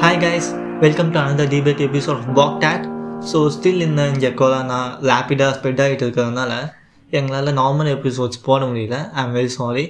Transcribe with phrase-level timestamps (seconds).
[0.00, 0.46] Hi guys
[0.82, 2.84] welcome to another debate episode of back date
[3.30, 4.78] so still இந்த இங்கே corona
[5.08, 6.52] ரேப்பிடாக spread ஆகிட்டு இருக்கிறதுனால
[7.10, 8.98] எங்களால் நார்மல் எபிசோட்ஸ் போட முடியல.
[9.16, 9.84] I am very sorry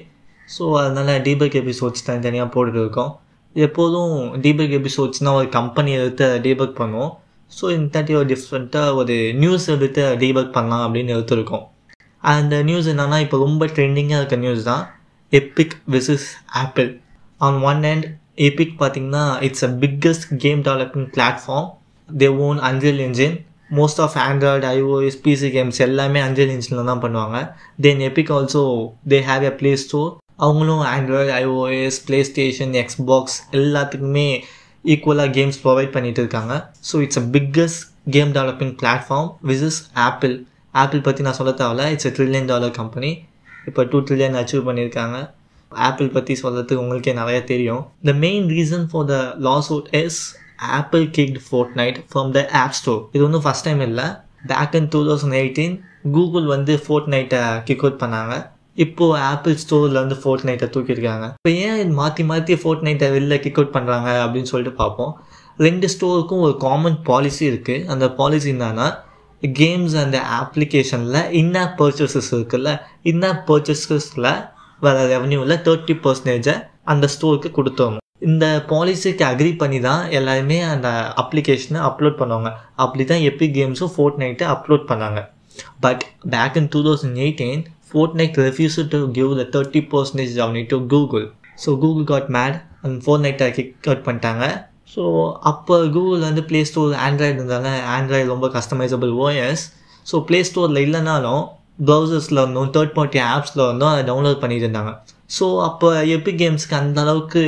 [0.55, 3.11] so அதனால் டீபேக் எபிசோட்ஸ் தனித்தனியாக போட்டுட்டு இருக்கோம்.
[3.55, 7.13] எப்போதும் டிபேக் எபிசோட்ஸ்னால் ஒரு கம்பெனி எடுத்து டீபக் பண்ணுவோம்.
[7.51, 11.65] ஸோ இந்த தாட்டி ஒரு டிஃப்ரெண்ட்டாக ஒரு நியூஸ் எடுத்து டீபக் பண்ணலாம் அப்படின்னு எடுத்துருக்கோம்.
[12.23, 14.83] அந்த நியூஸ் என்னென்னா இப்போ ரொம்ப ட்ரெண்டிங்காக இருக்க நியூஸ் தான்.
[15.31, 16.27] Epic versus
[16.63, 16.91] Apple
[17.47, 18.05] on one hand
[18.37, 21.67] Epic பார்த்தீங்கன்னா it's a biggest game developing platform
[22.09, 23.35] they own Unreal engine
[23.77, 27.37] most of Android iOS PC games எல்லாமே அஞ்சல் இன்ஜினில் தான் பண்ணுவாங்க.
[27.85, 28.63] Then Epic also
[29.13, 30.11] they have a play store
[30.45, 34.27] அவங்களும் Android iOS PlayStation Xbox எல்லாத்துக்குமே
[34.85, 36.53] ஈக்குவலாக games provide பண்ணிட்டு இருக்காங்க.
[36.89, 37.83] So it's a biggest
[38.15, 39.29] game developing platform
[39.69, 40.35] is Apple
[40.73, 41.85] Apple பற்றி நான் சொல்ல தேவையில்ல.
[41.93, 43.11] It's a trillion dollar company
[43.69, 45.17] இப்போ டூ ட்ரில்லியன் அச்சீவ் பண்ணியிருக்காங்க.
[45.87, 47.83] ஆப்பிள் பற்றி சொல்கிறதுக்கு உங்களுக்கே நிறைய தெரியும்.
[48.09, 50.21] The main reason for the lash out is
[50.79, 51.39] Apple kicked
[51.81, 54.07] Fortnite from the app store இது ஒன்றும் ஃபஸ்ட் டைம் இல்லை.
[54.51, 55.75] Back in two thousand eighteen
[56.15, 58.33] Google வந்து ஃபோர்ட் நைட்டை கிக் அவுட் பண்ணாங்க.
[58.83, 61.25] இப்போது ஆப்பிள் ஸ்டோரில் வந்து ஃபோர்ட் நைட்டை தூக்கியிருக்காங்க.
[61.39, 65.11] இப்போ ஏன் மாற்றி மாற்றி ஃபோர்ட் நைட்டை வெளில கிக் அவுட் பண்ணுறாங்க அப்படின்னு சொல்லிட்டு பார்ப்போம்.
[65.59, 68.87] ரெண்டு ஸ்டோருக்கும் ஒரு காமன் பாலிசி இருக்குது அந்த பாலிசி என்னன்னா
[69.41, 72.71] கேம்ஸ் அந்த ஆப்ளிகேஷனில் இன்னா பர்ச்சேசஸ் இருக்குல்ல.
[73.11, 74.29] இன்னா பர்ச்சேசஸில்
[74.85, 76.55] வர ரெவன்யூவில் தேர்ட்டி பர்சன்டேஜை
[76.91, 77.97] அந்த ஸ்டோருக்கு கொடுத்தோம்.
[78.29, 80.89] இந்த பாலிசிக்கு அக்ரி பண்ணி தான் எல்லாருமே அந்த
[81.21, 82.49] அப்ளிகேஷனை அப்லோட் பண்ணுவாங்க.
[82.83, 85.21] அப்படி தான் எப்பி கேம்ஸும் ஃபோர்ட் நைட்டை அப்லோட் பண்ணாங்க.
[85.85, 86.03] But
[86.33, 87.63] back in two thousand eighteen
[88.19, 91.25] Fortnite refuse to give the thirty percentage revenue to Google
[91.63, 94.45] so Google got mad அந்த ஃபோர்ட் நைட்டை கிக் அவுட் பண்ணிட்டாங்க.
[94.93, 95.03] ஸோ
[95.49, 99.63] அப்போ கூகுள் வந்து ப்ளே ஸ்டோர் ஆண்ட்ராய்டு இருந்தாங்க ஆண்ட்ராய்டு ரொம்ப கஸ்டமைசபிள் ஓஎஸ்
[100.07, 101.43] ஸோ ப்ளே ஸ்டோரில் இல்லைனாலும்
[101.79, 104.91] ப்ரௌசர்ஸில் இருந்தும் தேர்ட் பார்ட்டி ஆப்ஸில் இருந்தும் அதை டவுன்லோட் பண்ணிட்டு இருந்தாங்க.
[105.37, 107.41] ஸோ அப்போ எபி கேம்ஸ்க்கு அந்த அளவுக்கு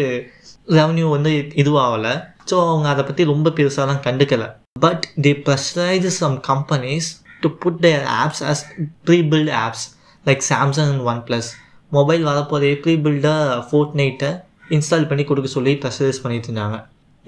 [0.78, 1.32] ரெவன்யூ வந்து
[1.62, 2.14] இதுவாகலை.
[2.50, 4.48] ஸோ அவங்க அதை பற்றி ரொம்ப பெருசாலாம் கண்டுக்கலை.
[4.86, 7.10] But the pressurise some companies
[7.44, 8.64] to put their apps as
[9.32, 9.86] prebuilt apps
[10.26, 11.50] like Samsung and OnePlus
[11.92, 14.32] mobile வரப்போதே pre பில்டாக ஃபோர்ட் நைட்டை
[14.76, 16.78] இன்ஸ்டால் பண்ணி கொடுக்க சொல்லி ப்ரெஷரைஸ் பண்ணிட்டு இருந்தாங்க.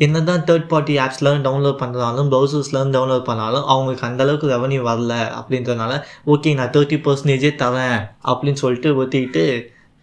[0.06, 5.94] என்ன தான் தேர்ட் பார்ட்டி ஆப்ஸ்லாம் டவுன்லோட் பண்ணுறாலும் ப்ரௌசர்ஸ்லாம் டவுன்லோட் பண்ணாலும் அவங்களுக்கு அந்தளவுக்கு ரெவன்யூ வரல அப்படின்றதுனால
[6.34, 7.98] ஓகே நான் தேர்ட்டி பர்சன்டேஜே தரேன்
[8.30, 9.44] அப்படின்னு சொல்லிட்டு ஒத்திக்கிட்டு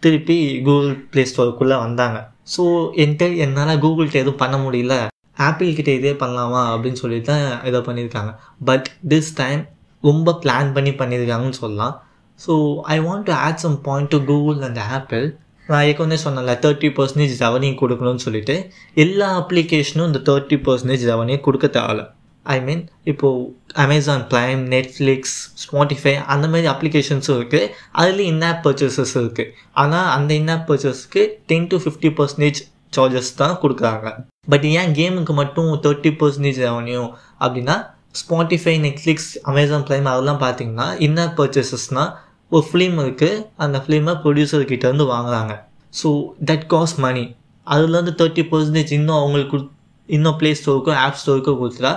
[0.03, 2.17] திருப்பி கூகுள் ப்ளே ஸ்டோருக்குள்ளே வந்தாங்க.
[2.55, 2.63] ஸோ
[3.03, 4.95] என்கிட்ட என்னால் கூகுள்கிட்ட எதுவும் பண்ண முடியல.
[5.47, 8.31] ஆப்பிள் கிட்டே இதே பண்ணலாமா அப்படின்னு சொல்லிட்டு தான் இதை பண்ணியிருக்காங்க.
[8.69, 9.61] பட் திஸ் டைம்
[10.03, 11.95] ரொம்ப பிளான் பண்ணி பண்ணியிருக்காங்கன்னு சொல்லலாம்.
[12.39, 12.53] So
[12.95, 15.25] I want to add some point to Google and Apple
[15.69, 18.55] நான் ஏற்கனவே சொன்னல தேர்ட்டி பர்சன்டேஜ் ரெவன்யூ கொடுக்கணும்னு சொல்லிட்டு
[18.95, 22.03] எல்லா அப்ளிகேஷனும் இந்த தேர்ட்டி பர்சன்டேஜ் ரெவன்யூ கொடுக்க தேவையில்ல
[22.45, 23.45] ஐ மீன் இப்போது
[23.83, 27.71] அமேசான் ப்ரைம் நெட்ஃப்ளிக்ஸ் ஸ்பாட்டிஃபை அந்த மாதிரி அப்ளிகேஷன்ஸும் இருக்குது
[28.01, 32.59] அதுலேயும் இன்ஆப் பர்ச்சேசஸ் இருக்குது ஆனால் அந்த in app பர்ச்சேஸ்க்கு ten to fifty percentage
[32.93, 34.07] charges தான் கொடுக்குறாங்க.
[34.49, 37.01] பட் ஏன் கேமுக்கு மட்டும் தேர்ட்டி பர்சன்டேஜ் ரெவன்யூ
[37.41, 37.75] அப்படின்னா
[38.19, 42.11] ஸ்பாட்டிஃபை நெட்ஃப்ளிக்ஸ் அமேசான் ப்ரைம் அதெல்லாம் பார்த்தீங்கன்னா இன்ஆப் பர்ச்சேசஸ்னால்
[42.51, 45.53] ஒரு ஃபிலிம் இருக்குது அந்த ஃபிலிமை ப்ரொடியூசர்கிட்டேருந்து வாங்குறாங்க.
[45.93, 46.09] ஸோ
[46.49, 47.23] தட் காஸ்ட் மணி
[47.67, 49.57] அதுலேருந்து தேர்ட்டி பர்சன்டேஜ் இன்னும் அவங்களுக்கு
[50.09, 51.93] இன்னும் ப்ளே ஸ்டோருக்கோ ஆப் ஸ்டோருக்கோ கொடுத்துட்டா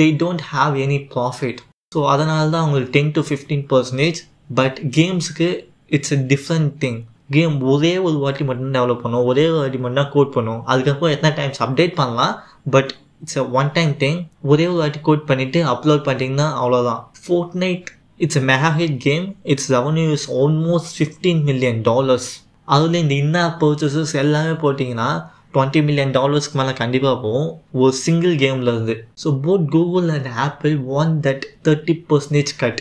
[0.00, 1.60] they don't have any profit
[1.94, 4.20] so அதனால தான் அவங்களுக்கு ten to fifteen percentage
[4.58, 5.48] but கேம்ஸுக்கு
[5.96, 6.98] it's a different thing
[7.34, 9.24] game ஒரே ஒரு வாட்டி மட்டும் டெவலப் பண்ணும்.
[9.30, 10.60] ஒரே ஒரு வாட்டி மட்டும் தான் கோட் பண்ணும்.
[10.72, 12.34] அதுக்கப்புறம் எத்தனை டைம்ஸ் அப்டேட் பண்ணலாம்.
[12.74, 12.90] But
[13.22, 14.18] it's a one time thing
[14.52, 17.00] ஒரே ஒரு வாட்டி கோட் பண்ணிவிட்டு அப்லோட் பண்ணிட்டீங்கன்னா அவ்வளோதான்
[17.62, 17.88] Fortnite
[18.20, 22.28] it's a mega hit game it's revenue is almost fifteen million dollars
[22.74, 25.08] அதில் இந்த இன்னா பர்ச்சஸஸ் எல்லாமே போட்டிங்கன்னா
[25.54, 27.50] டுவெண்ட்டி மில்லியன் டாலர்ஸ்க்கு மேலே கண்டிப்பாக போகும்.
[27.80, 28.94] ஒரு சிங்கிள் கேமில் இருந்து.
[29.22, 32.80] So both Google and Apple won that thirty percentage cut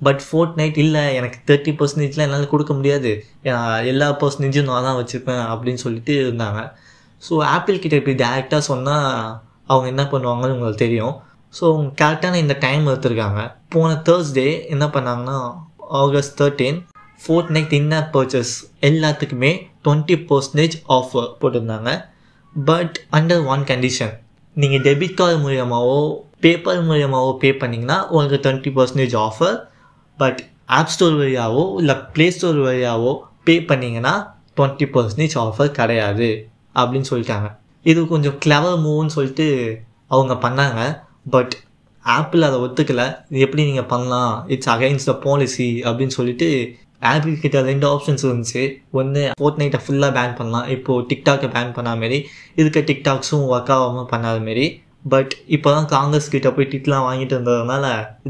[0.00, 0.22] but
[0.60, 1.02] Fortnite இல்லை.
[1.18, 3.10] எனக்கு தேர்ட்டி பர்சன்டேஜ்லாம் என்னால் கொடுக்க முடியாது.
[3.92, 6.60] எல்லா பர்சன்டேஜும் நான் தான் வச்சுருப்பேன் அப்படின்னு சொல்லிட்டு இருந்தாங்க.
[7.22, 9.08] ஸோ ஆப்பிள் கிட்ட இப்படி டேரெக்டாக சொன்னால்
[9.72, 11.14] அவங்க என்ன பண்ணுவாங்கன்னு உங்களுக்கு தெரியும்.
[11.54, 13.40] ஸோ அவங்க கரெக்டான இந்த டைம் எடுத்துருக்காங்க.
[13.74, 15.38] போன தேர்ஸ்டே என்ன பண்ணாங்கன்னா
[16.02, 16.78] August thirteen
[17.56, 18.52] Fortnite in app purchase
[18.88, 19.52] எல்லாத்துக்குமே
[19.84, 21.90] டுவெண்ட்டி பர்சன்டேஜ் ஆஃபர் போட்டிருந்தாங்க.
[22.54, 24.14] பட் அண்டர் ஒன் கண்டிஷன்
[24.56, 25.98] நீங்கள் டெபிட் கார்டு மூலியமாகவோ
[26.44, 29.56] பேப்பர் மூலியமாகவோ பே பண்ணிங்கன்னா உங்களுக்கு twenty percentage offer
[30.18, 30.40] but
[30.78, 33.12] app store வழியாவோ இல்லை ப்ளே ஸ்டோர் வழியாகவோ
[33.46, 34.14] பே பண்ணிங்கன்னா
[34.56, 36.30] டுவெண்ட்டி பர்சன்டேஜ் ஆஃபர் கிடையாது.
[36.80, 37.48] அப்படின்னு சொல்லிட்டாங்க.
[37.90, 39.46] இது கொஞ்சம் கிளவர் மூவ்னு சொல்லிட்டு
[40.14, 40.80] அவங்க பண்ணாங்க.
[41.26, 41.54] பட்
[42.04, 43.06] ஆப்பிள் அதை ஒத்துக்கலை.
[43.30, 44.34] இது எப்படி நீங்கள் பண்ணலாம்?
[44.54, 46.48] இட்ஸ் அகைன்ஸ்ட் த பாலிசி அப்படின்னு சொல்லிட்டு
[47.10, 48.62] ஆப்பிள் கிட்ட ரெண்டு ஆப்ஷன்ஸ் இருந்துச்சு.
[48.98, 50.66] ஒன்று ஃபோர்ட் நைட்டை ஃபுல்லாக பேன் பண்ணலாம்.
[50.74, 52.18] இப்போது டிக்டாக்கை பேன் பண்ண மாரி
[52.60, 54.66] இருக்க டிக்டாக்ஸும் ஒர்க் ஆகாமல் பண்ணாத மாரி.
[55.12, 57.84] பட் இப்போ தான் காங்கிரஸ் கிட்ட போய் டிட்லாம் வாங்கிட்டு இருந்ததுனால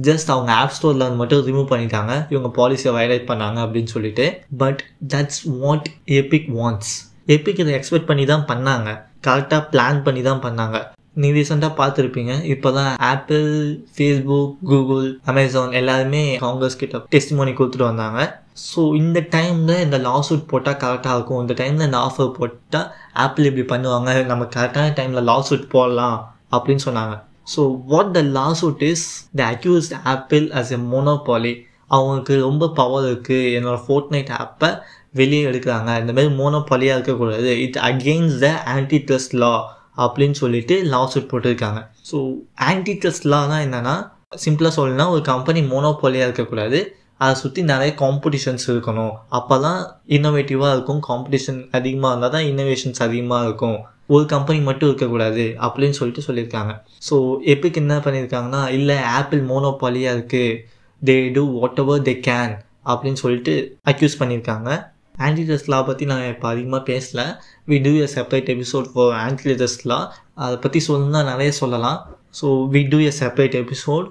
[0.08, 2.12] ஜஸ்ட் அவங்க ஆப் ஸ்டோரில் மட்டும் ரிமூவ் பண்ணிட்டாங்க.
[2.32, 4.26] இவங்க பாலிசியை வயலேட் பண்ணாங்க அப்படின்னு சொல்லிட்டு.
[4.62, 4.82] But
[5.14, 5.88] that's what
[6.20, 6.94] Epic wants
[7.36, 8.90] Epic இதை எக்ஸ்பெக்ட் பண்ணி தான் பண்ணாங்க.
[9.26, 10.78] கரெக்டாக பிளான் பண்ணி தான் பண்ணாங்க.
[11.16, 12.32] நீ ரீசெண்டாக பார்த்துருப்பீங்க.
[12.52, 13.48] இப்போ தான் ஆப்பிள்
[13.94, 18.20] ஃபேஸ்புக் கூகுள் அமேசான் எல்லாருமே காங்கிரஸ் கிட்ட டெஸ்ட் மணி கொடுத்துட்டு வந்தாங்க.
[18.68, 21.40] ஸோ இந்த டைமில் இந்த லா சூட் போட்டால் கரெக்டாக இருக்கும்.
[21.44, 22.86] இந்த டைமில் இந்த ஆஃபர் போட்டால்
[23.24, 24.12] ஆப்பிள் இப்படி பண்ணுவாங்க.
[24.30, 26.18] நம்ம கரெக்டான டைமில் லா சூட் போடலாம்
[26.56, 27.16] அப்படின்னு சொன்னாங்க.
[27.54, 27.60] So
[27.92, 28.22] what the
[28.60, 29.06] lawsuit is
[29.40, 31.54] the accused Apple as a monopoly
[31.96, 34.70] அவங்களுக்கு ரொம்ப பவர் இருக்குது என்னோடய ஃபோர்ட் நைட் ஆப்பை
[35.20, 35.90] வெளியே எடுக்கிறாங்க.
[36.02, 37.50] இந்த மாதிரி மோனோபாலியாக இருக்கக்கூடாது.
[37.66, 38.50] It against the
[39.08, 39.52] antitrust law
[40.04, 41.80] அப்படின்னு சொல்லிட்டு லா சூட் போட்டிருக்காங்க.
[42.10, 42.18] ஸோ
[42.70, 43.94] ஆன்டி ட்ரஸ்ட் லானா என்னென்னா
[44.44, 46.80] சிம்பிளாக சொல்லணும்னா ஒரு கம்பெனி மோனோபோலியாக இருக்கக்கூடாது.
[47.22, 49.14] அதை சுற்றி நிறைய காம்படிஷன்ஸ் இருக்கணும்.
[49.38, 49.80] அப்போ தான்
[50.16, 51.00] இன்னோவேட்டிவாக இருக்கும்.
[51.08, 53.78] காம்படிஷன் அதிகமாக இருந்தால் தான் இன்னோவேஷன்ஸ் அதிகமாக இருக்கும்.
[54.14, 56.72] ஒரு கம்பெனி மட்டும் இருக்கக்கூடாது அப்படின்னு சொல்லிட்டு சொல்லியிருக்காங்க.
[57.08, 57.16] ஸோ
[57.52, 60.56] எப்பிக்கு என்ன பண்ணியிருக்காங்கன்னா இல்லை ஆப்பிள் மோனோபாலியாக இருக்குது
[61.02, 61.44] they do
[61.82, 62.54] whatever they can
[62.92, 63.52] அப்படின்னு சொல்லிட்டு
[63.92, 64.70] அக்யூஸ் பண்ணியிருக்காங்க.
[65.14, 67.20] ஆன்டிடஸ் லா பற்றி நான் இப்போ அதிகமாக பேசல.
[67.70, 69.98] We do a separate episode for antitrust law
[70.44, 71.98] அதை பற்றி சொல்லணும்னா நிறைய சொல்லலாம்.
[72.38, 74.06] So we do a separate episode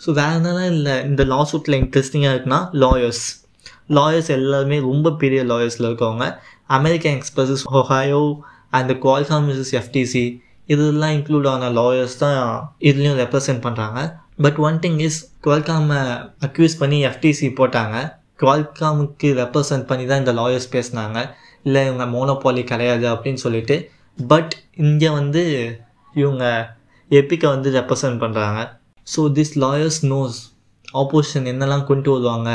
[0.00, 0.94] so வேறு என்னெல்லாம் இல்லை.
[1.08, 3.24] இந்த லா சூட்டில் இன்ட்ரெஸ்டிங்காக இருக்குன்னா லாயர்ஸ்
[3.96, 6.26] லாயர்ஸ் எல்லாருமே ரொம்ப பெரிய லாயர்ஸில் இருக்கவங்க.
[6.78, 8.22] American Expresses Ohio
[8.78, 10.24] and Qualcomm versus FTC
[10.72, 12.38] இதெல்லாம் இன்க்ளூட் ஆன லாயர்ஸ் தான்
[12.88, 14.00] இதுலேயும் ரெப்ரசன்ட் பண்ணுறாங்க
[14.44, 16.00] பட் ஒன் திங் இஸ் குவால்காமை
[16.48, 17.96] அக்யூஸ் பண்ணி எஃப்டிசி போட்டாங்க.
[18.40, 21.18] குவால்காமுக்கு ரெப்ரசன்ட் பண்ணி தான் இந்த லாயர்ஸ் பேசினாங்க.
[21.66, 23.76] இல்லை இவங்க மோனோபாலி கிடையாது அப்படின்னு சொல்லிட்டு.
[24.18, 24.52] பட்
[24.84, 25.42] இங்கே வந்து
[26.14, 26.44] இவங்க
[27.10, 28.60] எப்பிக்கை வந்து ரெப்ரசன்ட் பண்ணுறாங்க
[29.06, 30.38] so this lawyers knows
[31.02, 32.50] opposition என்னெல்லாம் கொண்டு வருவாங்க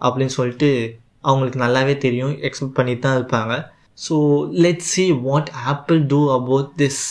[0.00, 0.70] அப்படின்னு சொல்லிட்டு
[1.28, 2.34] அவங்களுக்கு நல்லாவே தெரியும்.
[2.46, 3.54] எக்ஸ்பெக்ட் பண்ணிட்டு தான் இருப்பாங்க.
[4.04, 4.16] So
[4.64, 7.02] let see what Apple do about this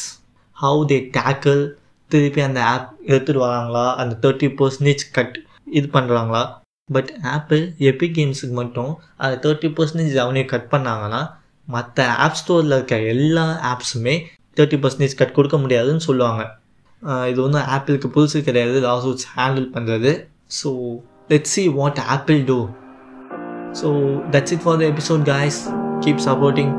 [0.57, 1.61] how they tackle
[2.11, 3.85] திருப்பி அந்த ஆப் எடுத்துகிட்டு வராங்களா?
[4.01, 5.35] அந்த தேர்ட்டி பர்சன்டேஜ் கட்
[5.77, 6.43] இது பண்ணுறாங்களா
[6.89, 11.29] பட் ஆப்பிள் எபிக் கேம்ஸுக்கு மட்டும் அதை தேர்ட்டி பர்சன்டேஜ் ரெவன்யூ கட் பண்ணாங்கன்னா
[11.65, 14.15] மற்ற ஆப் ஸ்டோரில் இருக்க எல்லா ஆப்ஸுமே
[14.57, 16.43] தேர்ட்டி பர்சன்டேஜ் கட் கொடுக்க முடியாதுன்னு சொல்லுவாங்க.
[17.01, 20.11] இது வந்து ஆப்பிளுக்கு புதுசு கிடையாது லாசூட்ஸ் ஹேண்டில் பண்ணுறது
[20.63, 20.69] so
[21.27, 22.59] let see what Apple do
[23.81, 23.89] so
[24.31, 25.59] that's it for the episode guys
[25.99, 26.73] keep supporting